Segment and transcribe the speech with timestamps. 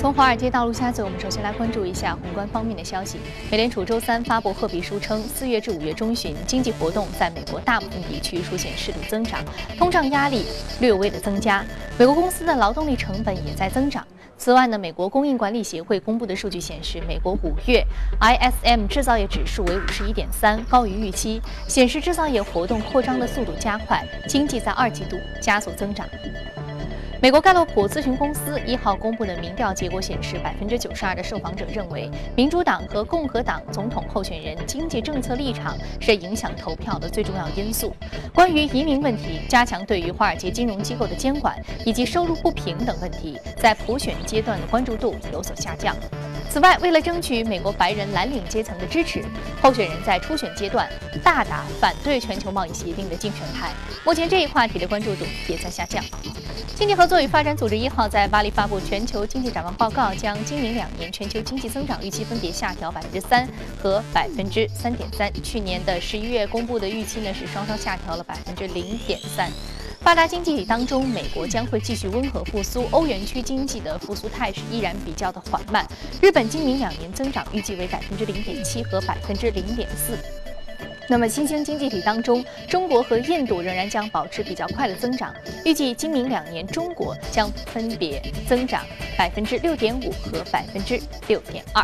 [0.00, 3.18] 从华尔街到陆家嘴，我们首先来关注一下宏观方面的消息。
[3.50, 9.44] 美联储周三发布褐皮书称，四月至五月中旬，经济活动在美国大部分地区出现适度增长，
[9.76, 10.46] 通胀压力
[10.78, 11.64] 略微的增加。
[11.98, 14.06] 美国公司的劳动力成本也在增长。
[14.36, 17.84] 此外呢，美国供应管理协会公布的数据显示，美国五月
[18.20, 26.06] ISM 制造业指数为五十一点三，高于预期，显示制造业活动扩张的速度加快，经济在二季度加速增长。
[27.20, 37.92] 美国盖洛普咨询公司一号公布的民调结果显示，百分之九十二的受访者认为，民主党和共和党总统候选人经济政策立场是影响投票的最重要因素。
[38.32, 45.96] 关于移民问题，加强对于华尔街金融机构的监管，以及收入不平等问题，在普选阶段的关注度有所下降。
[46.48, 49.24] 此外，为了争取美国白人蓝领阶层的支持，
[49.60, 50.88] 候选人在初选阶段
[51.24, 53.70] 大打反对全球贸易协定的竞选牌。
[54.04, 56.02] 目前，这一话题的关注度也在下降。
[56.74, 63.48] 经济和作与发展组织一号在巴黎发布全球经济展望报告，将今明两年全球经济增长预期分别下调百分之三
[63.82, 65.32] 和百分之三点三。
[65.42, 69.50] 去年的十一月公布的预期呢是双双下调了百分之零点三。
[70.00, 75.86] 发达经济体当中，美国将会继续温和复苏，欧元区经济的复苏态势依然比较的缓慢。
[76.20, 80.18] 日本今明两年增长预计为百分之零点七和百分之零点四。
[81.10, 85.34] 那么，新兴经济体当中，中国和印度仍然将保持比较快的增长。
[85.64, 88.84] 预计今明两年，中国将分别增长
[89.16, 91.82] 百分之六点五和百分之六点二。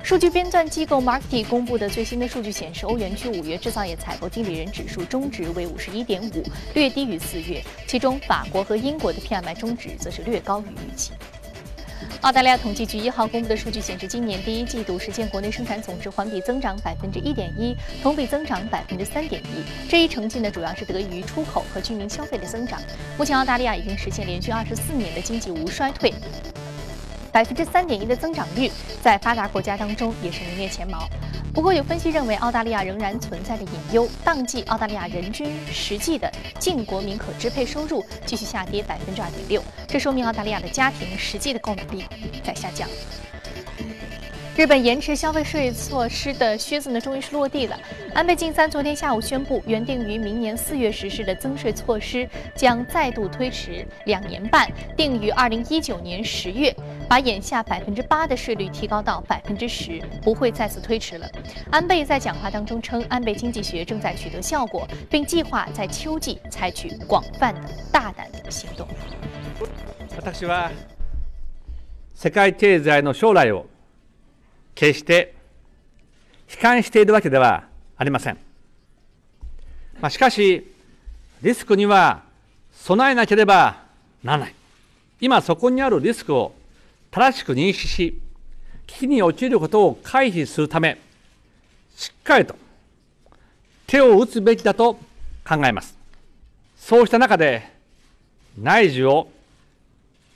[0.00, 7.60] 数据编纂机构 MARKET 公布的最新的数据显示，欧元区五月制造业采购经理人指数中值为五十一点五，略低于四月。
[7.88, 11.10] 其中，法国和英国的 PMI 中值则是略高于预期。
[12.22, 19.88] 澳大利亚统计局一号公布的数据显示，今年第一季度实现国内生产总值环比增长百分之一点一，同比增长百分之三点一。
[19.88, 22.80] 这一成绩呢，主要是得益于出口和居民消费的增长。
[23.18, 26.12] 目前，澳大利亚已经实现连续二十四年的经济无衰退。
[27.32, 31.08] 百分之三点一的增长率，在发达国家当中也是名列前茅。
[31.54, 34.08] 不过，有分析认为，澳大利亚仍然存在着隐忧。
[34.24, 42.04] 当季，澳大利亚人均实际的净国民可支配收入继续下跌百分之二点六，这说明澳大利亚的家庭实际的购买力
[42.42, 42.88] 在下降。
[44.54, 47.78] 日本延迟消费税措施的靴子呢，终于是落地了。
[48.12, 56.74] 安倍晋三昨天下午宣布，原定于明年四月实施的增税措施将再度推迟两年半，定于二零一九年十月，
[57.11, 61.29] 把眼下百分之八的税率提高到百分之十，不会再次推迟了。
[61.71, 67.61] 安倍在讲话当中称，安倍经济学正在取得效果，并计划在秋季采取广泛的、
[67.91, 68.87] 大胆的行动。
[70.15, 70.71] 私は
[72.15, 73.67] 世界経済の将来を
[74.75, 75.33] 決して
[76.49, 77.65] 悲観しているわけでは
[77.95, 78.37] ありません。
[79.99, 80.71] まあ、しかし、
[81.41, 82.23] リスクには
[82.71, 83.83] 備えなければ
[84.23, 84.53] ならない。
[85.19, 86.53] 今そこにあるリスクを
[87.12, 88.18] 正しく認識し、
[88.86, 90.98] 危機に陥ることを回避するため、
[91.94, 92.56] しっかりと
[93.86, 94.94] 手を打つべきだと
[95.46, 95.94] 考えます。
[96.74, 97.70] そうした中で、
[98.58, 99.30] 内需を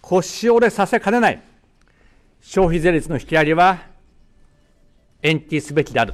[0.03, 1.43] 腰折れさせかねない
[2.43, 3.79] 消費税率の引き上げは
[5.23, 6.13] 延期すべきである。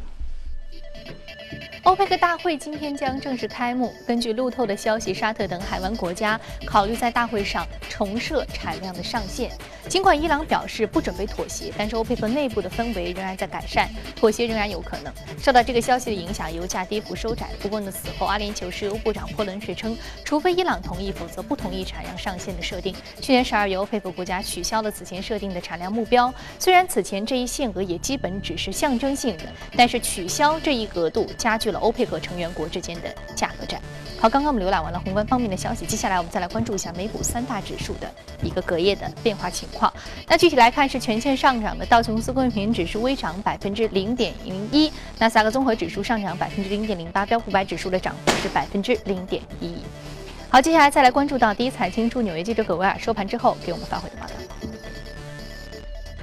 [1.85, 3.93] 欧佩克大会今天将正式开幕。
[4.07, 9.51] 根据路透的消息，沙特等海湾国家考虑在大会上重设产量的上限。
[9.89, 15.13] 尽管伊朗表示不准备妥协，但是欧佩克内部的氛围仍然在改善，妥协仍然有可能。
[15.37, 17.49] 受到这个消息的影响，油价跌幅收窄。
[17.61, 22.95] 不过呢，此后阿联酋石油部长霍伦士称，除非伊朗同意，否则不同意产量上限的设定。
[23.21, 26.33] 去年十二月，欧佩克国家取消了此前设定的产量目标。
[26.61, 33.81] 虽然此前这一限额也基本只是象征性的，但是取消这一额度加剧了欧佩克成员国之间的价格战。
[34.21, 38.09] 好，刚刚我们浏览完了宏观方面的消息，接下来我们再来关注一下美股三大指数的
[38.41, 39.93] 一个隔夜的变化情况。
[40.29, 49.75] 那具体来看是全线上涨的，道琼斯工业平均指数微涨百分之零点零一，纳斯达克综合指数上涨百分之零点零八，标普百指数的涨幅是百分之零点一。
[50.49, 54.72] 好，接下来再来关注到第一财经驻纽约记者葛维尔收盘之后给我们发回的报道。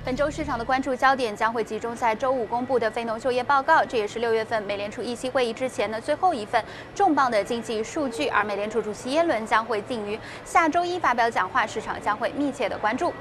[0.05, 6.63] 本周市场的关注焦点将会集中在周五公布的非农就业报告，这也是六月份美联储议息会议之前的最后一份
[6.95, 8.27] 重磅的经济数据。
[8.29, 13.13] 而美联储主席耶伦将会定于下周一发表讲话，市场将会密切的关注。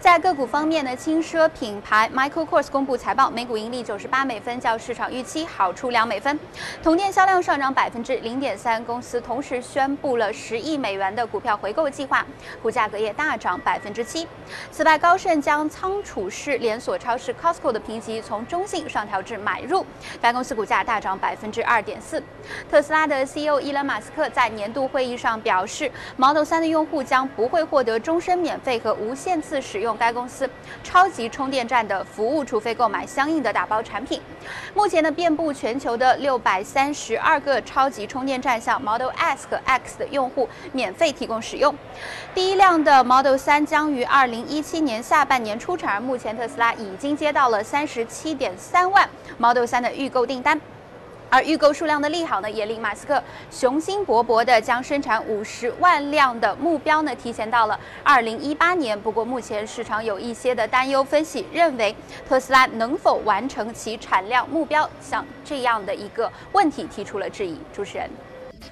[0.00, 6.38] 在个股方面呢，轻奢品牌 Michael Kors 公布财报，每股盈利九十八美分，较市场预期好出两美分。
[6.82, 12.26] 同店销量上涨百分之零点三，公司同时宣布了十亿美元的股票回购计划，
[12.60, 14.26] 股价隔夜大涨百分之七。
[14.72, 19.84] 此外，高盛将仓储股市连锁超市 Costco 的评级从中性上调至买入，
[20.22, 22.22] 该公司股价大涨百分之二点四。
[22.70, 30.48] 特斯拉的 CEO 伊隆马斯克在年度会议上表示，Model 3的用户将不会获得终身免费和无限次使用该公司
[30.82, 34.18] 超级充电站的服务，除非购买相应的打包产品。
[34.72, 41.74] 目前呢，遍布全球的六百三十二个超级充电站向 Model S 和 X 的用户免费提供使用。
[42.34, 50.60] 第一辆的 Model 3将于二零一七年下半年出产，而目前特斯拉已经接到了三十七点三万 Model 3的预购订单。
[51.28, 53.20] 而预购数量的利好呢，也令马斯克
[53.50, 58.98] 雄心勃勃地将生产五十万辆的目标呢提前到了二零一八年。
[59.00, 61.92] 不过目前市场有一些的担忧，分析认为
[62.28, 67.58] 特斯拉能否完成其产量目标，向这样的一个问题提出了质疑。
[67.74, 68.08] 主持人。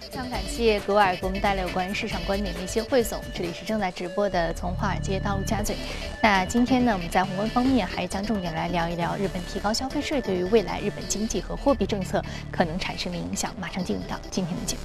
[0.00, 3.20] 非常感谢格瓦尔给我们带来有关市场观点的一些汇总。
[3.34, 5.76] 这里是正在直播的从华尔街到陆家嘴。
[6.22, 13.54] 那今天呢，我们在宏观方面还将重点来聊一聊日本提高消费税对于未来日本经济和货币政策可能产生的影响。
[13.58, 14.82] 马上进入到今天的节目。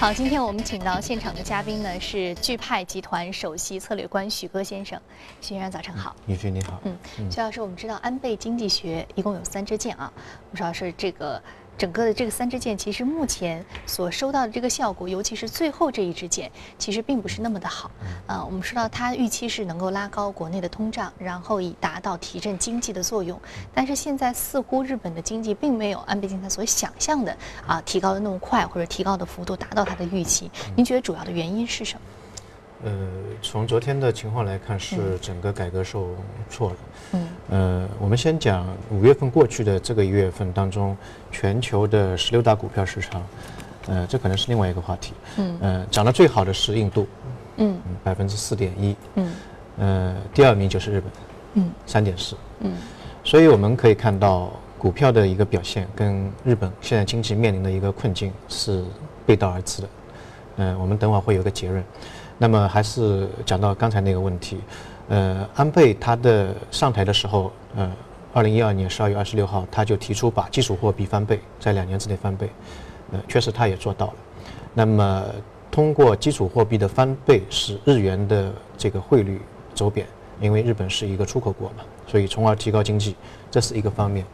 [0.00, 4.96] 好，今天我们请到现场的嘉宾呢是钜派集团首席策略官许戈先生。
[5.40, 6.14] 许先生，早晨好。
[6.24, 6.80] 女士你好。
[6.84, 6.96] 嗯，
[7.28, 10.12] 徐老师，我们知道安倍经济学一共有三支箭啊，
[10.52, 11.42] 不知道是这个。
[11.78, 17.88] 整个的这个三支箭，其实目前所收到的这个效果，尤其是最后这一支箭，其实并不是那么的好。
[18.26, 23.40] 啊，我们说到它预期是能够拉高国内的通胀，然后以达到提振经济的作用。
[23.72, 30.50] 但是现在似乎日本的经济并没有安倍晋三所想象的啊提高的那么快，或者提高的幅度达到他的预期。
[30.74, 32.00] 您觉得主要的原因是什么？
[32.90, 33.08] 呃，
[33.40, 36.08] 从昨天的情况来看，是整个改革受
[36.50, 36.76] 挫了。
[37.12, 37.27] 嗯。
[37.50, 40.96] 呃，我们先讲五月份过去的这个一月份当中，
[41.30, 43.22] 全球的十六大股票市场，
[43.86, 45.14] 呃，这可能是另外一个话题。
[45.38, 45.58] 嗯。
[45.60, 47.06] 呃，涨得最好的是印度。
[47.56, 47.78] 嗯。
[48.04, 48.96] 百分之四点一。
[49.14, 49.32] 嗯。
[49.78, 51.10] 呃，第二名就是日本。
[51.54, 51.70] 嗯。
[51.86, 52.36] 三点四。
[52.60, 52.72] 嗯。
[53.24, 58.84] 所以我们可以看到，股票的一个表现跟日本现在经济面临的一个困境是
[59.24, 59.88] 背道而驰的。
[60.56, 61.82] 嗯，我们等会儿会有个结论。
[62.36, 64.58] 那么还是讲到刚才那个问题，
[65.08, 67.90] 呃，安倍他的上台的时候，呃，
[68.32, 72.50] 二零一二年十二月二十六号，他就提出把基础货币翻倍，在两年之内翻倍，
[73.12, 74.14] 呃，确实他也做到了。
[74.74, 75.24] 那么
[75.70, 79.40] 通过基础货币的翻倍，使日元的这个汇率
[79.74, 80.06] 走贬，
[80.40, 81.76] 因为日本是一个出口国嘛，
[82.06, 83.16] 所以从而提高经济，
[83.50, 84.26] 这是一个方面。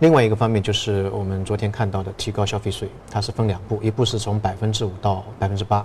[0.00, 5.84] 另外一个方面就是我们昨天看到的提高消费税，它是分两步，一步是从百分之五到百分之八。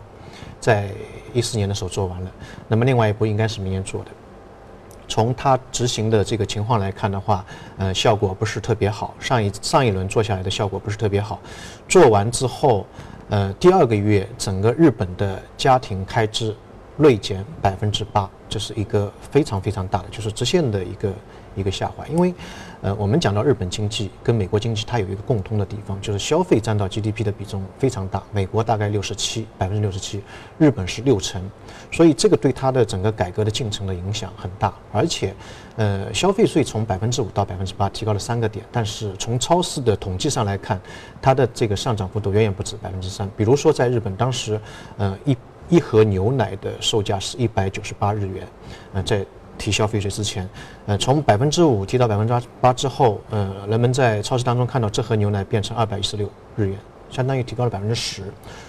[0.60, 0.90] 在
[1.34, 2.32] 一四年的时候做完了，
[2.68, 4.12] 那么另外一步应该是明年做的。
[5.08, 7.46] 从它执行的这个情况来看的话，
[7.78, 9.14] 呃，效果不是特别好。
[9.20, 11.40] 上一上一轮做下来的效果不是特别好。
[11.88, 12.86] 做完之后，
[13.30, 16.56] 呃，第二个月整个日本的家庭开支
[16.98, 21.12] 锐减百分之八，这是一个非常非常大的，就是直线的一个
[21.56, 22.34] 一个下滑，因为。
[22.84, 28.22] 呃，我们讲到日本经济跟美国经济，它有一个共通的地方，就是消费占到 GDP 的比重非常大。
[28.34, 30.22] 美国大概六十七，百分之六十七，
[30.58, 31.42] 日本是六成，
[31.94, 34.74] 所以这个对它的整个改革的进程的影响很大。
[34.92, 35.34] 而且，
[35.78, 40.78] 呃，消费税从百分之五到百分之八提高了三个点，但是从超市的统计上来看，
[41.22, 43.30] 它的这个上涨幅度远远不止百分之三。
[43.38, 44.60] 比如说，在日本当时，
[44.98, 45.38] 呃，一
[45.70, 48.46] 一盒牛奶的售价是一百九十八日元，
[48.92, 49.26] 呃，在。
[49.64, 50.48] 提消费税之前，
[50.88, 56.78] 呃，从百分之五提到百分之八之后，呃，人们在超市当中看到这盒牛奶变成二百一十六日元，
[57.10, 58.24] 相当于提高了百分之十，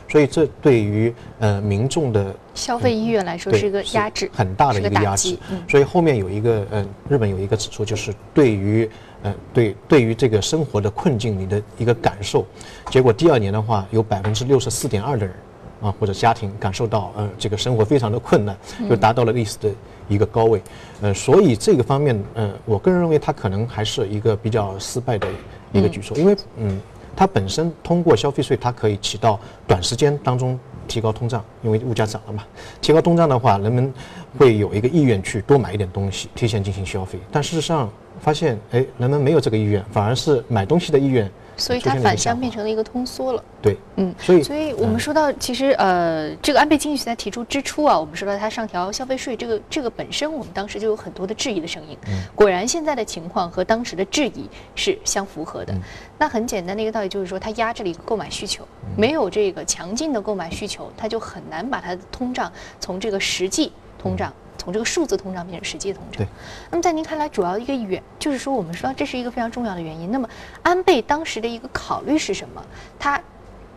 [0.08, 5.36] 所以这对于呃民众的消费意愿来说是一个压制，很大的一个压制。
[5.68, 8.88] 所以后面有一个呃，日本有一个指数，就是对于
[9.22, 12.46] 呃对对于这个生活的困境你的一个感受，
[12.88, 15.34] 结果第二年的话，有百分之六十四点二的人
[15.82, 18.56] 啊或者家庭感受到呃这个生活非常的困难，
[18.88, 19.68] 就达到了历史的。
[20.08, 20.60] 一个高位，
[21.00, 25.26] 呃，所以这个方面，嗯，我个人认为它可能还是一个比较失败的
[25.72, 26.80] 一个举措，因为，嗯，
[27.16, 32.44] 它本身通过消费税，它可以起到短时间当中提高通胀，因为物价涨了嘛，
[32.80, 33.92] 提高通胀的话，人们
[34.38, 41.30] 会有一个意愿去多买一点东西，提前进行消费，但事实上发现，哎，人们没有这个意愿，反而是买东西的意愿。
[41.56, 43.42] 所以它反向变成了一个通缩了。
[43.62, 51.96] 对，嗯，所以，所以我们说到，其实呃，这个安倍经济学在提出之初啊，我们说到它上调消费税，这个这个本身，我们当时就有很多的质疑的声音。
[52.08, 55.74] 嗯，果然现在的情况和当时的质疑是相符合的。
[56.18, 63.72] 那很简单的一个道理就是说，它压制了一个购买需求，没有这个强劲的购买需求，它就很难把它的通胀从这个实际
[64.04, 64.30] 通胀。
[64.58, 66.18] 从这个数字通胀变成实际通胀。
[66.18, 66.28] 对。
[66.70, 70.10] 那么在您看来，主要一个原就是说，我们说这是一个非常重要的原因。
[70.10, 70.28] 那么
[70.62, 72.64] 安倍当时的一个考虑是什么？
[72.98, 73.20] 他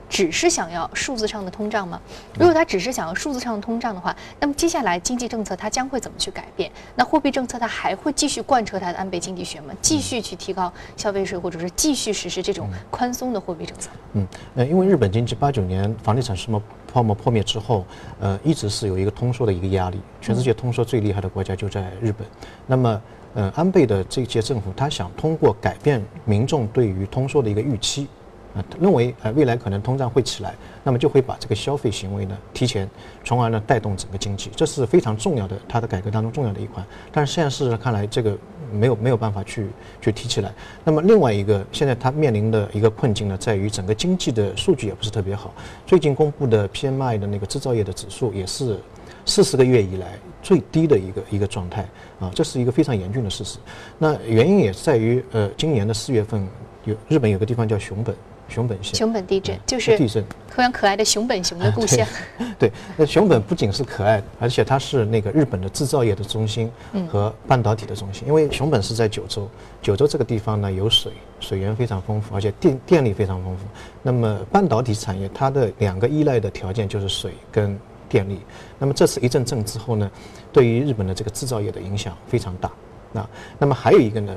[0.10, 2.00] 只是想要数字上的通胀吗？
[2.40, 6.72] 如果他只是想要数字上的通胀的话，那么接下来经济政策它将会怎么去改变？
[6.96, 9.74] 那货币政策它还会继续贯彻它的安倍经济学吗？
[9.82, 13.90] 继续去提高消费税，或者是继续实施这种宽松的货币政策？
[14.14, 16.62] 嗯，呃，因为日本经济八九年房地产泡沫
[16.94, 17.86] 泡沫破灭之后，
[18.20, 22.26] 呃，一直是有一个通缩的一个压力，全世界通缩最厉害的国家就在日本。
[22.66, 23.02] 那么，
[23.34, 28.08] 呃，安倍的这届政府他想通过改变民众对于通缩的一个预期。
[28.56, 32.90] 啊认为呃未来可能通胀会起来，那么就会把这个消费行为呢提前，
[33.24, 36.86] 从而呢带动整个经济，这是非常重要的，它的改革当中重要的一环。
[37.12, 38.38] 但是现在事实上看来，这个
[38.72, 39.68] 没有没有办法去
[40.02, 40.54] 去提起来。
[40.84, 45.54] 那么另外一个现在它面临的一个困境呢，在于整个经济的数据也不是特别好。
[45.86, 48.80] 最近公布的 PMI 的那个制造业的指数也是
[49.26, 51.88] 四十个月以来最低的一个一个状态
[52.20, 53.60] 啊，这是一个非常严峻的事实。
[53.98, 56.48] 那原因也在于呃今年的四月份
[56.86, 58.16] 有日本有个地方叫熊本。
[58.50, 62.06] 熊本县，熊本地震就是地震，非常可爱的熊本熊的故乡。
[62.58, 66.72] 对，那熊本不仅是可爱，而且它是那个日本的制造业的中心
[67.10, 68.28] 和半导体的中心。
[68.28, 69.50] 因为熊本是在九州，
[69.82, 73.66] 九州这个地方呢有水，水源非常丰富，而且电电力非常丰富。
[74.02, 77.78] 那么半导体产业它的两个依赖的条件就是水跟
[78.10, 78.40] 电力。
[78.80, 80.10] 那么这次一阵震之后呢，
[80.52, 82.72] 对于日本的这个制造业的影响非常大。
[83.12, 84.36] 那那么还有一个呢？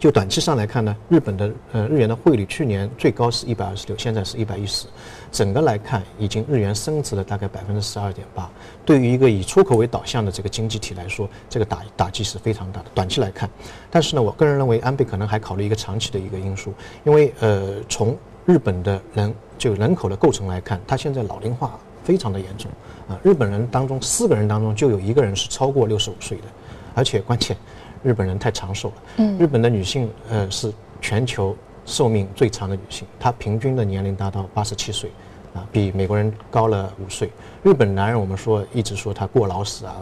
[0.00, 4.86] 就短期上来看呢，日本的呃日元的汇率去年最高是一百二十六，现在是一百一十，
[5.30, 8.50] 整个来看已经日元升值了大概百分之十二点八。
[8.86, 12.86] 对于一个以出口为导向的这个经济体来说，这个打打击是非常大的。
[12.94, 13.46] 短期来看，
[13.90, 16.72] 但是呢，我个人认为安倍可能还考虑一个长期的一个因素，
[17.04, 18.16] 因为呃从
[18.46, 22.70] 日本的人就人口的构成来看，他现在老龄化非常的严重
[23.06, 26.44] 啊，日本人当中四个人当中就有一个人是超过六十五岁的，
[26.94, 27.54] 而且关键。
[28.02, 28.94] 日本人太长寿了。
[29.18, 35.10] 嗯，日本的女性呃是全球寿命最长的女性，她平均的年龄达到八十七岁，
[35.54, 37.30] 啊，比美国人高了五岁。
[37.62, 39.96] 日本男人我们说一直说他过劳死啊，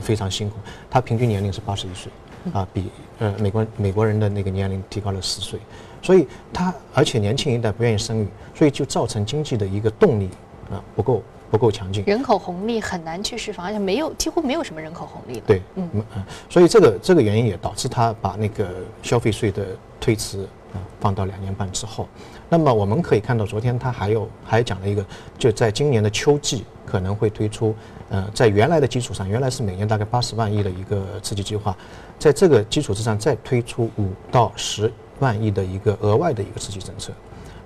[0.00, 0.56] 非常辛苦，
[0.90, 2.10] 他平均年龄是八十一岁，
[2.52, 5.60] 啊，比呃美国美国人的那个年龄提高了十岁，
[6.02, 10.28] 所以他而且年轻一代不愿意生育，所以就造成经济的一个动力
[10.70, 11.22] 啊不够。
[11.54, 15.44] 不够强劲，人口红利很难去释放，而且没有几乎没有什么人口红利了。
[15.46, 18.68] 对，嗯嗯，所以这个这个原因也导致他把那个
[19.04, 19.64] 消费税的
[20.00, 20.40] 推迟
[20.72, 22.08] 啊放到两年半之后。
[22.48, 25.06] 那么我们可以看到，昨天他还有还讲了一个，
[25.38, 27.72] 就在今年的秋季可能会推出，
[28.08, 31.76] 呃，在原来的基础上，原来是每年大概八十万亿的一个刺激计划，
[32.18, 37.12] 在这个基础之上再推出五到十万亿的一个额外的一个刺激政策。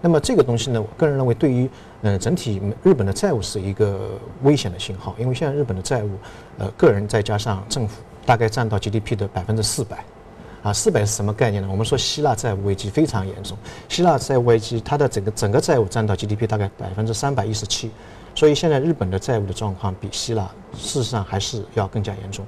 [0.00, 1.68] 那么这个东西呢，我个人认为对于
[2.02, 4.10] 嗯整体日本的债务是一个
[4.44, 6.10] 危险的信号，因为现在日本的债务，
[6.56, 10.04] 呃个人再加上政府大概占到 GDP 的百分之四百，
[10.62, 11.68] 啊四百是什么概念呢？
[11.68, 17.90] 我们说希腊债务危机非常严重，希腊债务危机它的整个整个债务占到 GDP 大概百分之三百一十七，
[18.36, 22.46] 所以现在日本的债务的状况比希腊事实上还是要更加严重，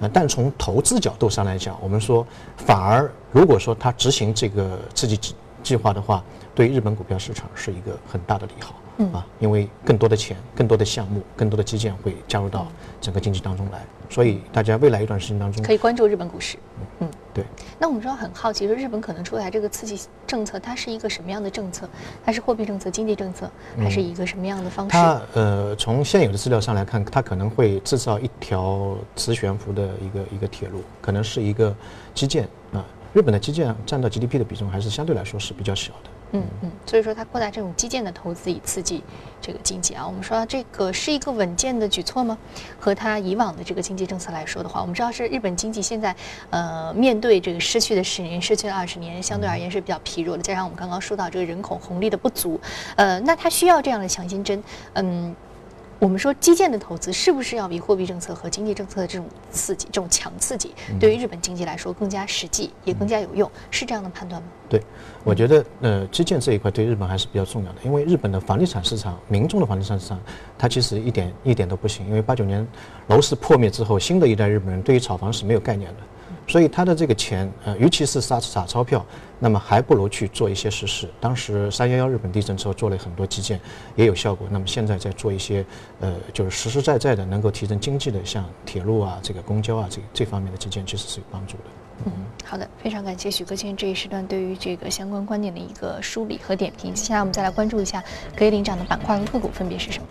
[0.00, 2.26] 呃但从投资角度上来讲，我们说
[2.58, 5.18] 反而如果说它执行这个刺激
[5.62, 6.22] 计划的话。
[6.60, 12.66] 对日本股票市场是一个很大的利好，嗯啊，因为更多的钱、更多的项目、更多的基建会加入到
[13.00, 16.58] 整个经济当中来，所以大家未来一段时间当中可以关注日本股市。
[16.98, 17.46] 嗯，对。
[17.78, 21.88] 那我们说很好奇，说日本可能出台这个刺激政策，它是一个什么样的政策？
[22.26, 24.92] 它是货币政策、经济政策，还是一个什么样的方式？
[24.92, 31.74] 它呃，从现有的资料上来看，它可能会制造一条磁悬浮的一个一个铁路，可能是一个
[32.12, 32.84] 基建啊。
[33.14, 36.10] 日本的基建占到 GDP 的比重还是相对来说是比较小的。
[36.32, 39.02] 嗯嗯，所以说它扩大这种基建的投资以刺激
[39.40, 40.06] 这个经济啊。
[40.06, 42.38] 我们说这个是一个稳健的举措吗？
[42.78, 46.14] 和它以往的这个经济政策来说的话，我们知道是日本经济现在
[46.50, 50.42] 呃面对这个失去的十年、失去的二十年，相对而言是比较疲弱的。
[50.42, 52.60] 加上我们刚刚说到这个人口红利的不足，
[52.96, 54.62] 呃，那它需要这样的强心针，
[54.94, 55.34] 嗯。
[56.00, 63.50] 我们说基建的投资是不是要比货币政策和经济政策的这种刺激、这种强刺激，对于日本经济来说更加实际，也更加有用？
[63.70, 64.48] 是这样的判断吗？
[64.66, 64.82] 对，
[65.22, 70.18] 我觉得呃，基建这一块对日本还是比较重要的，因为日本的房地产市场、民众的房地产市场，
[70.56, 72.06] 它其实一点一点都不行。
[72.06, 72.66] 因为八九年
[73.08, 76.00] 楼市破灭之后，新的一代日本人对于炒房是没有概念的。
[76.46, 79.06] 所以他的这个钱，呃，尤其是撒撒钞票，
[79.38, 81.08] 那么还不如去做一些实事。
[81.20, 83.60] 当时三幺幺日本地震之后做了很多基建，
[83.94, 84.48] 也有效果。
[84.50, 85.64] 那么现在在做一些，
[86.00, 91.64] 呃，就是实实在在的能够提升经济的，像铁路啊、这个公交啊这这方面的基建，其实是有帮助的。
[92.06, 92.12] 嗯，
[92.44, 96.92] 好的，非常感谢许哥今天这一时段对于这个相关观点的一个梳理和点评。
[96.94, 98.02] 接下来我们再来关注一下
[98.34, 100.08] 可以领涨的板块和个股分别是什么。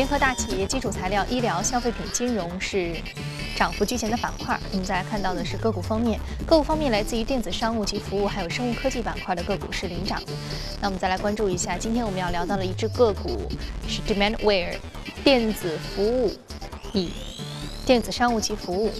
[0.00, 2.94] 联合大企业、基础材料、医疗、消费品、金融是。
[3.54, 4.58] 涨幅居前的板块。
[4.72, 10.18] 我们再来看到的是个股方面，个股方面来自于电子商务及服务，还有生物科技板块的个股是领涨。
[10.80, 13.46] 那我们再来关注一下，今天我们要聊到的一只个股
[13.86, 14.78] 是 Demandware
[15.22, 16.32] 电子服务
[16.94, 17.12] 以
[17.84, 18.90] 电子商务及服务。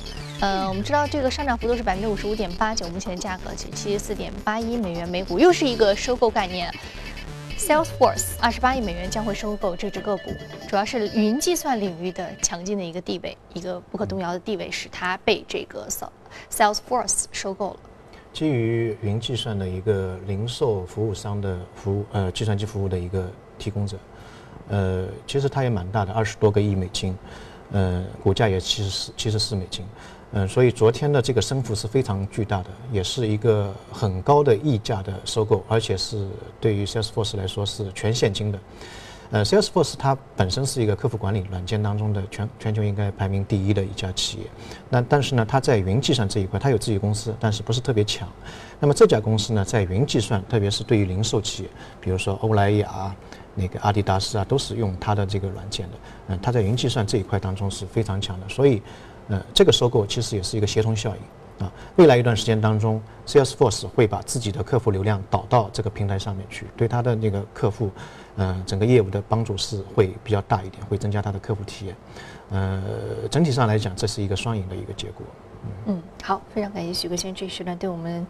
[0.40, 6.70] 呃，我们知道这个上涨幅度是百分之五十五点八九，目前的价格是七十四点八一美元每股，又是一个收购概念。
[7.60, 10.32] Salesforce 二十八亿美元将会收购这只个股，
[10.66, 15.86] 主要是云计算领域的强劲的一个地位，一个不可动摇的地位，使它被这个
[16.50, 17.80] Salesforce 收购了。
[18.32, 23.98] 基于云计算的一个零售服务商的服务，呃，计算机服务的一个提供者，
[24.70, 27.14] 呃，其实它也蛮大的，二十多个亿美金，
[27.72, 29.84] 呃，股价也七十四七十四美金。
[30.32, 36.28] 嗯，所以昨天的这个升幅是非常巨大的，也是一个很高的溢价的收购，而且是
[36.60, 38.58] 对于 Salesforce 来说是全现金的。
[39.32, 44.44] 呃，Salesforce 它本身是一个客户管理软件当中的全全球应该排名第一的一家企业。
[44.88, 48.28] 那但是呢，它在云计算这一块，它有自己公司，但是不是特别强。
[48.78, 51.68] 那么这家公司呢，在云计算，特别是对于零售企业，
[52.00, 53.12] 比如说欧莱雅、
[53.56, 55.98] 那个阿迪达斯啊，都是用它的这个软件的。
[56.28, 58.80] 嗯，它在云计算这一块当中是非常强的，所以。
[59.30, 61.72] 呃，这个收购其实也是一个协同效应啊。
[61.96, 67.90] 未来一段时间当中，Salesforce 会把自己的客户流量导到这个平台上面去，对他的那个客户，
[68.36, 71.96] 呃，整个业务的帮助是会比较大一点，会增加他的客户体验。
[72.50, 72.82] 呃，
[73.30, 75.24] 整体上来讲，这是一个双赢的一个结果。
[75.86, 78.26] 嗯，好，非常感谢许哥先生这一时段对我们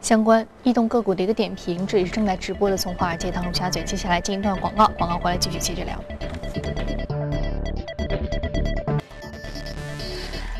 [0.00, 1.84] 相关异动个股的一个点评。
[1.84, 7.15] 这里是正在直播的从华尔街到陆家嘴，接下来进一段广告，广告回来继续接着聊。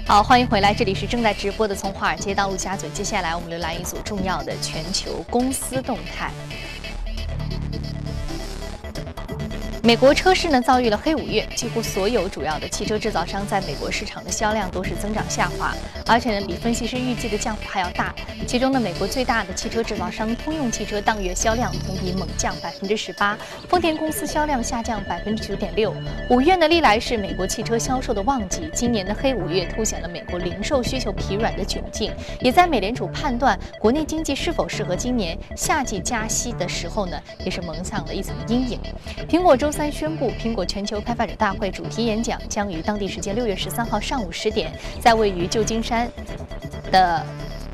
[0.09, 2.89] 好，欢迎回来，这里是正在直播的从华尔街到陆家嘴。
[2.91, 6.31] 接下来我们浏览一组重要的全球公司动态。
[9.87, 15.73] 美国车市呢遭遇了黑五月，几乎所有主要的汽车制造商在美国市场的销量都是增长下滑，
[16.09, 18.12] 而且呢比分析师预计的降幅还要大。
[18.49, 23.38] 其中呢，美国最大的汽车制造商通用汽车当月销量同比猛降百分之十八，
[23.69, 25.95] 丰田公司销量下降百分之九点六。
[26.31, 38.80] 五月呢历来是美国汽车销售的旺季，今年的黑五月凸显了美国零售需求疲软的窘境，也在美联储判断国内经济是否适合今年夏季加息的时候呢，也是蒙上了一层阴影。
[39.28, 39.71] 苹果周。
[39.76, 46.10] 三宣布，苹果全球开发者大会主题演讲将于当地时间六月十三号上午十点，在位于旧金山
[46.91, 47.23] 的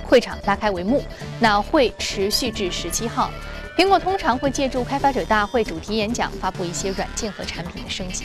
[0.04, 1.00] 会场拉开帷幕。
[1.38, 3.30] 那会持续至十七号。
[3.78, 8.24] 苹果通常会借助开发者大会主题演讲，发布一些软件和产品的升级。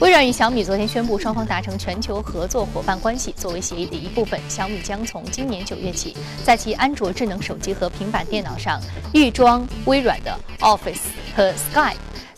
[0.00, 3.32] 微软与小米昨天宣布，双方达成全球合作伙伴关系。
[3.36, 8.80] 作为协议的一部分，小米将从今年九月起，在其安卓智能手机和平板电脑上
[9.12, 10.98] 预装微软的 Office
[11.36, 11.94] 和 Sky。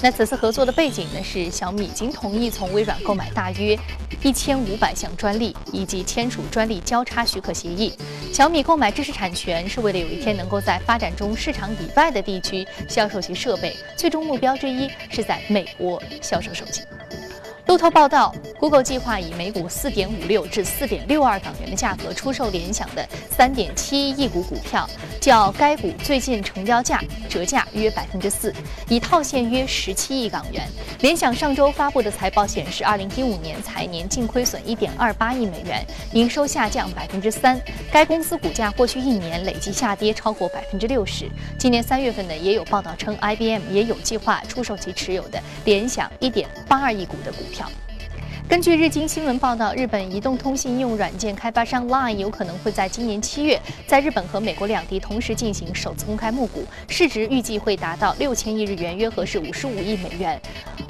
[0.06, 3.76] 那此次合作的背景呢，是小米已经同意从微软购买大约
[4.22, 7.92] 一千五百项专利，以及签署专利交叉许可协议。
[8.32, 16.82] 小米购买知识产权是为了有一天能够在发展中市场以外的地区销售其设备，最终目标之一是在美国销售手机。
[17.66, 24.88] 路透报道，Google 计划以每股四点五六至四点六二港元的价格出售联想的三点七亿股股票，
[25.20, 28.54] 较该股最近成交价折价约百分之四，
[28.88, 30.62] 以套现约十七亿港元。
[31.00, 37.60] 联想上周发布的财报显示，二零一五年财年净亏损一点二八亿美元，营收下降百分之三。
[37.90, 41.28] 该公司股价过去一年累计下跌超过百分之六十。
[41.58, 47.70] 今年三月份呢，也有报道称，IBM 也有计划出售其持有的联想一点八二亿股的股票。
[48.48, 60.40] 根据日经新闻报道，日本移动通信应用软件开发商 Line 有可能会在今年七月在日本和美国两地同时进行首次公开募股，市值预计会达到六千亿日元，约合是五十五亿美元。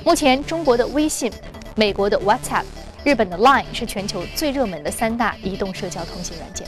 [0.04, 1.32] 目前，中国的微信、
[1.76, 2.64] 美国的 WhatsApp、
[3.04, 6.66] 日本的 Line 是全球最热门的三大移动社交通信软件。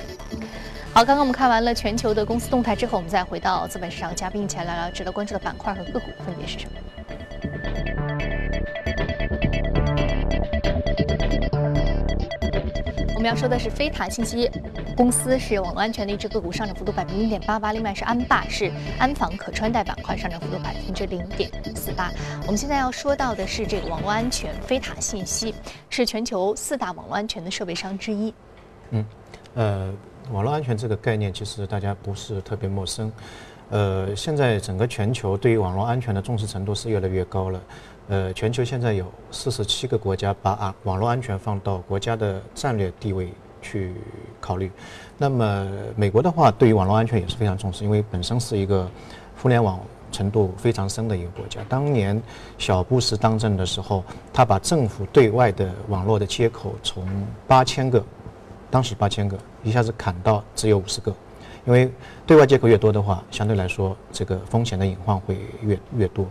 [0.94, 6.97] 好，刚刚我们看完了全球的公司动态之后，我们再回到资本市场，嘉宾一起来聊聊值得关注的板块和个股分别是什么。
[13.28, 14.50] 要说的是飞塔信息
[14.96, 17.74] 公司是网络安全的一只个股，上涨幅度百分之零点八八。
[17.74, 22.10] 另外是安霸，是安防可穿戴板块，上涨幅度百分之零点四八。
[22.44, 25.54] 我们现在要说到的是这个网络安全，飞塔信息
[25.90, 28.32] 是全球四大网络安全的设备商之一。
[28.92, 29.04] 嗯，
[29.54, 29.92] 呃，
[30.30, 33.12] 网络安全这个概念其实大家不是特别陌生。
[33.68, 37.60] 呃，现在整个全球对于网络安全的重视程度是越来越高了。
[38.08, 43.92] 呃，全球现在有四十七个国家把啊网络安全放到国家的战略地位去
[44.40, 44.70] 考虑。
[45.18, 48.90] 那么美国的话，对于网络安全也是非常重视，因为本身是一个
[49.42, 49.78] 互联网
[50.10, 51.60] 程度非常深的一个国家。
[51.68, 52.20] 当年
[52.56, 57.06] 小布什当政的时候，他把政府对外的网络的接口从
[57.46, 58.02] 八千个，
[58.70, 61.14] 当时八千个，一下子砍到只有五十个。
[61.66, 61.90] 因为
[62.26, 66.24] 对外接口越多的话，相对来说这个风险的隐患会越越多。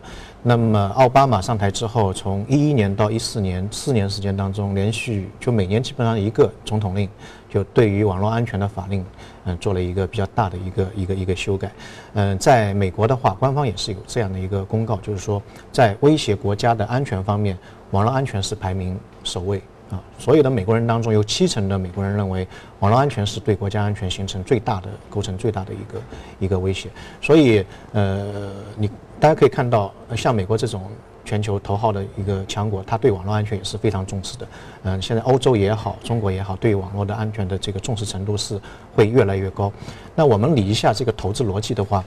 [0.47, 7.10] 那么奥巴马上台之后，从一一年到一四年四年时间当中，连续就每年基本上一个总统令，
[7.49, 9.03] 就对于网络安全的法令，
[9.43, 11.69] 嗯，做了一个比较大的一个一个一个修改。
[12.13, 17.57] 嗯，在美国的话，官方也是有这样的一个公告，就是说在威胁国家的安全方面，
[17.91, 19.62] 网络安全是排名首位。
[19.89, 22.45] 啊，所有的美国人当中，有七成的美国人认为
[22.79, 26.01] 网络安全是对国家安全形成最大的、构成最大的一个
[26.39, 26.89] 一个威胁。
[27.21, 30.84] 所以，呃，你大家可以看到，像美国这种
[31.25, 34.47] 全球头号的一个强国，它对网络安全也是非常重视的。
[34.84, 38.60] 嗯，现在欧洲也好，中国也好，对网络的安全的这个重视程度是
[38.95, 39.71] 会越来越高。
[40.15, 42.03] 那我们理一下这个投资逻辑的话。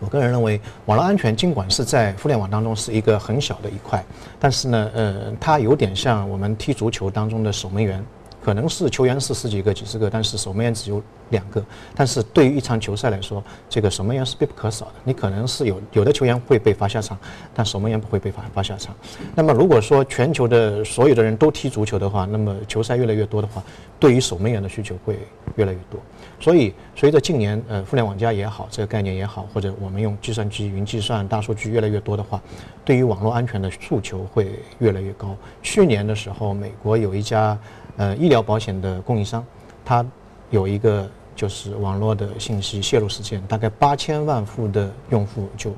[0.00, 4.04] 我个人认为，网络安全尽管是在互联网当中是一个很小的一块，
[4.38, 8.04] 但是呢，呃，它有点像我们踢足球当中的守门员。
[8.44, 11.64] 可能是球员是十几个、几十个，但是守门员只有两个。
[11.94, 14.92] 但是对于一场球赛来说，这个守门员是必不可少的。
[15.02, 17.18] 你可能是有有的球员会被罚下场，
[17.54, 18.94] 但守门员不会被罚罚下场。
[19.34, 23.62] 那么如果说全球的所有的人都踢足球的话，那么球赛越来越多的话，
[23.98, 25.18] 对于守门员的需求会
[25.56, 25.98] 越来越多。
[26.38, 32.42] 所以随着近年呃互联网加也好，这个概念也好，或者我们用计算机、云计算、大数据越来越多的话，
[32.84, 35.34] 对于网络安全的诉求会越来越高。
[35.62, 37.58] 去年的时候，美国有一家。
[37.96, 39.44] 呃，医疗保险的供应商，
[39.84, 40.04] 它
[40.50, 45.74] 有一个就是网络的信息泄露事件，大概八千万户的用户就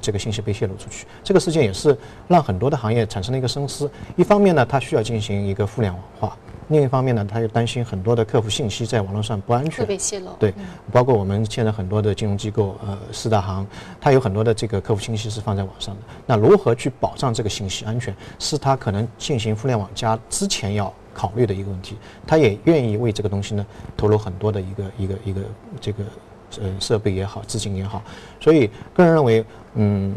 [0.00, 1.06] 这个信息被泄露出去。
[1.22, 3.90] 这个事件也是让很多的行业产生了一个深思。
[4.16, 6.30] 一方面呢，它需要进行一个互联网化；
[6.68, 10.30] 另一方面呢，它又担心很多的客户信息在网络上不安全，会被泄露。
[10.38, 10.54] 对，
[10.90, 13.66] 包括我们现在很多的金融机构，呃，四大行，
[14.00, 16.00] 它有很多的这个客户信息是放在网上的。
[16.24, 20.92] 那如何去保障这个信息安全，是它可能进行互联网加之前要。
[21.16, 23.64] 考虑的一个问题，他也愿意为这个东西呢
[23.96, 25.40] 投入很多的一个一个一个
[25.80, 26.04] 这个
[26.60, 28.02] 呃设备也好，资金也好，
[28.38, 29.42] 所以个人认为，
[29.74, 30.14] 嗯，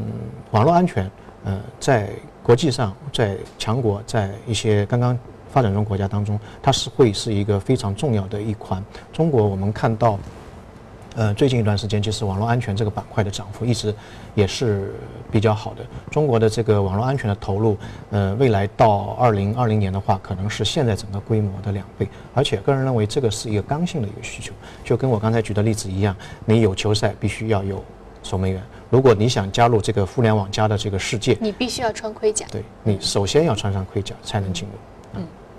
[0.52, 1.10] 网络安全，
[1.46, 2.10] 呃，在
[2.44, 5.18] 国际上，在强国，在一些刚刚
[5.50, 8.84] 发展中国家当中，它是会是一个非常重要的一款。
[9.14, 10.20] 中国我们看到。
[11.20, 13.94] 呃，最近一段时间，其实网络安全这个板块的涨幅一直
[14.36, 14.96] 也是
[15.30, 15.86] 比较好的。
[16.10, 17.76] 中国的这个网络安全的投入，
[18.10, 22.08] 呃，未来到二零二零年的话，可能是现在整个规模的两倍。
[22.34, 27.84] 而且，个人认为这个是一个刚性的一个需求，就跟我刚才举的例子一样，你有球赛必须要有
[28.24, 28.64] 守门员。
[28.90, 32.46] 如果你想加入这个互联网加的这个世界，你必须要穿盔甲。
[32.50, 34.74] 对你首先要穿上盔甲才能进入。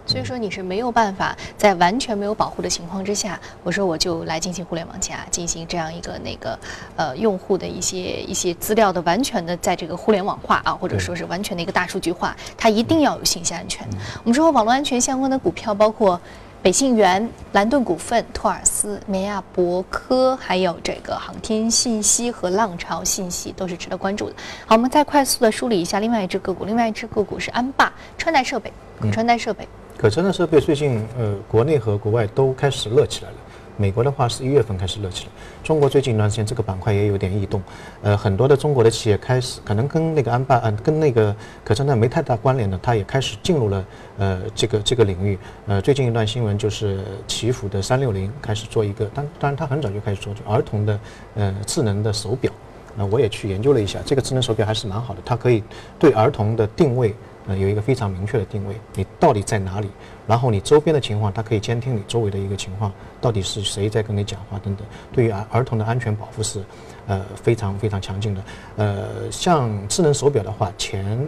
[0.04, 0.10] 嗯。
[0.10, 6.58] 所以说你是没有办法在完全没有保护的情况之下，我说我就来进行互联网加，进行这样一个那个
[6.96, 13.86] 呃用户的一些一些资料的完全的在这个互联网化啊，或者说是完全的一个大数据化，它一定要有信息安全。
[14.24, 16.20] 我们说网络安全相关的股票包括
[16.62, 24.36] 北信源、蓝盾股份、托尔斯、梅亚博科，还有这个航天信息和浪潮信息都是值得关注的。
[24.66, 28.70] 好，我们再快速的梳理一下另外一只个股，另外一只个股是安霸穿戴设备，
[29.10, 29.66] 穿戴设备。
[30.00, 33.36] 可穿戴设备最近，呃，国内和国外都开始热起来了。
[33.76, 35.30] 美国的话是一月份开始热起来，
[35.62, 37.62] 中国最近一段时间这个板块也有点异动，
[38.00, 43.84] 呃，很多的中国的企业开始可能跟那个安霸，嗯，跟那个可穿戴没太大关联的，它也开始进入了
[44.16, 45.38] 呃这个这个领域。
[45.66, 50.98] 呃，最近一段新闻就是奇虎的三六零开始做一个，当当然它很早就开始做就儿童的
[51.34, 52.50] 呃智能的手表。
[52.96, 55.62] 那我也去研究了一下，这个智能手表还是蛮好的，它可以
[55.98, 57.14] 对儿童的定位。
[57.56, 59.88] 有一个非常明确的定位，你到底在哪里？
[60.26, 64.86] 然后你周边的情况，它可以监听你周围的一个情况，到底是谁在跟你讲话等等。
[65.12, 66.62] 对于儿儿童的安全保护是，
[67.06, 68.42] 呃，非常非常强劲的。
[68.76, 71.18] 呃，像智能手表的话，前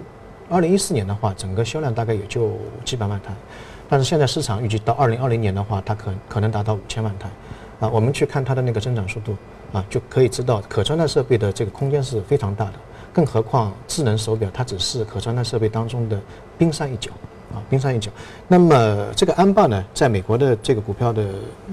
[0.49, 2.53] 二零一四年的话，整个销量大概也就
[2.85, 3.33] 几百万台，
[3.89, 7.29] 但是现在市场预计到二零二零年的话，它可可能达到五千万台。
[7.81, 9.37] 啊，我们去看它的那个增长速度，
[9.73, 12.73] 啊，就可以知道可穿戴设备的这个空间是非常大的。
[13.12, 16.18] 更何况智能手表，它只是可穿戴设备当中的
[16.57, 17.11] 冰山一角，
[17.53, 18.11] 啊，冰山一角。
[18.48, 21.25] 那么这个安霸呢，在美国的这个股票的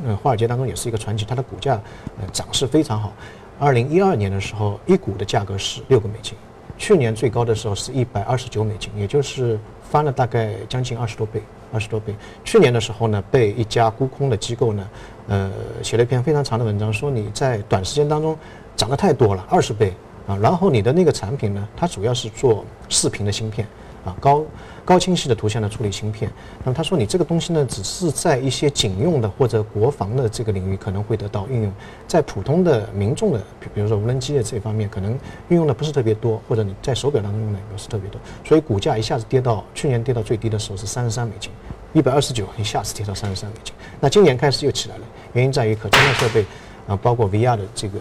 [0.05, 1.81] 呃华尔街当中也是一个传奇，它的股价
[2.19, 3.13] 呃涨势非常好。
[3.57, 6.33] 二零一二年的时候，一股的价格是六个美金，
[6.77, 11.41] 去年最高的时候是一百二十九美金，也就是翻了大概将近二十多倍，
[11.73, 12.15] 二十多倍。
[12.43, 14.89] 去年的时候呢，被一家沽空的机构呢，
[15.27, 18.37] 呃，写了一篇非常长的文章，说你在短时间当中
[18.75, 19.93] 涨得太多了，二十倍。
[20.29, 23.67] 啊，然后你的那个产品呢，它主要是做视频的芯片，
[24.05, 24.45] 啊高
[24.85, 26.31] 高清晰的图像的处理芯片。
[26.63, 31.73] 那么他说你这个东西呢，只是在一些警用的或者国防的这个领域可能会得到运用，
[32.07, 35.13] 在普通的民众的，比比如说无人机的这方面，可能
[35.47, 41.51] 运用的不是特别多，或者你在手表当中用的也不是特别多，所以股价一下子跌到去年跌到最低的时候是三十三美金，
[41.93, 43.73] 一百二十九一下子跌到三十三美金。
[43.99, 46.45] 那今年开始又起来了，原因在于可穿戴设备。
[46.87, 47.99] 啊，包括 VR 的这个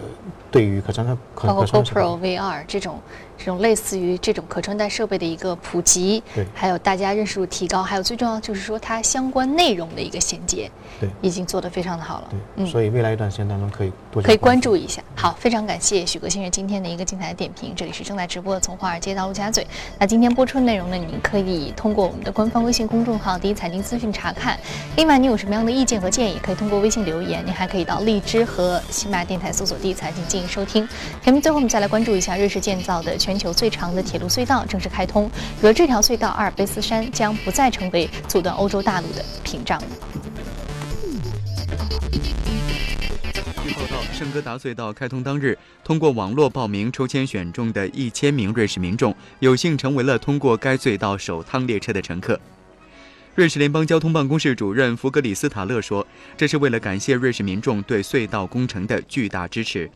[0.51, 2.99] 对于可穿戴，包括 GoPro VR 这种
[3.37, 15.03] 这种类似于这种可穿戴设备的一个普及，对，还有大家认识度提高，还有最重要就是说它相关内容的一个衔接，对，已经做得非常的好了，对，嗯，所以未来一段时间当中可以多可以关注一下。
[15.15, 17.75] 好，非常感谢许哥先生今天的一个精彩的点评。
[17.77, 19.67] 这里是正在直播的从华尔街到陆家嘴。
[19.99, 24.59] 那今天播出的内容呢，您可以通过我们的官方微信公众号“第一财经资讯”查看。
[24.97, 27.45] 另外，您有什么样的意见和建议，可以通过微信留言。
[27.45, 29.53] 您还可以到荔枝和喜马电台。
[29.53, 30.87] 搜索“第一财经”进行收听。
[31.21, 35.29] 前面最后，我们再来关注一下瑞士建造的全球最长的铁路隧道正式开通。
[35.61, 39.83] 有了这条隧道，阿尔卑斯山将不再成为阻断欧洲大陆的屏障。
[43.65, 52.39] 据报道，圣哥达隧道开通当日，通过网络报名抽签选中的一千名瑞士民众，有幸成为了通过该隧道首趟列车的乘客。
[53.35, 59.91] 瑞士联邦交通办公室主任弗格里斯塔勒说：“这是为了感谢瑞士民众对隧道工程的巨大支持。”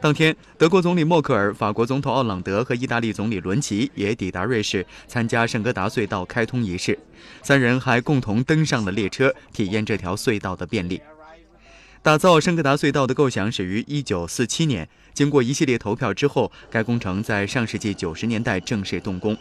[0.00, 6.96] 当天，德国总理默克尔、法国总统奥朗德和意大利总理伦齐也抵达瑞士参加圣哥达隧道开通仪式，
[7.42, 11.00] 三人还共同登上了列车，体验这条隧道的便利。
[12.00, 19.36] 打造圣哥达隧道的构想始于1947年，经过一系列投票之后，该工程在上世纪90年代正式动工。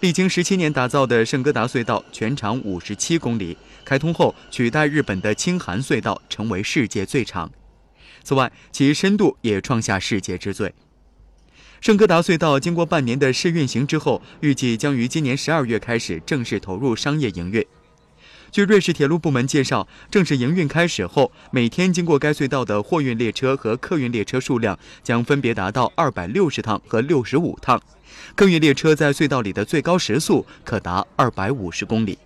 [0.00, 7.50] 历经十七年打造的圣哥达隧道全长五十七公里，开通后取代日本的青函隧道成为世界最长。
[8.26, 10.74] 此外，其深度也创下世界之最。
[11.80, 17.64] 圣哥达隧道经过半年的试运行之后，预计将于今年十二月开始正式投入商业营运。
[18.50, 27.80] 据瑞士铁路部门介绍，正式营运开始后，每天经过该隧道的货运列车和客运列车数量将分别达到二百六十趟和六十五趟。
[28.34, 32.18] 客运列车在隧道里的最高时速可达二百五十公里。